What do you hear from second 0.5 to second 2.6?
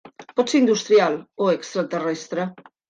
ser industrial o extraterrestre.